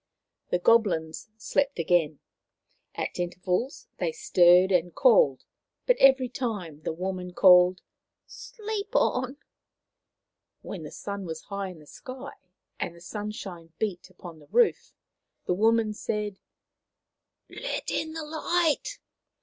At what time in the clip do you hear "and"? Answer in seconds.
4.71-4.95, 12.79-12.95